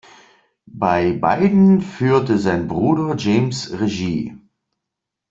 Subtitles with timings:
[0.65, 4.35] Bei beiden führte sein Bruder James Regie.